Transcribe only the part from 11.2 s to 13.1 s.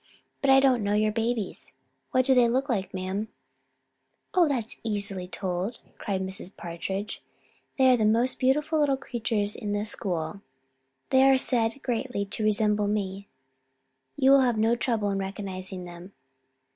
are said greatly to resemble